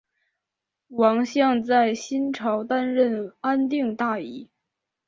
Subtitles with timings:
[0.87, 4.49] 王向在新朝担任安定大尹。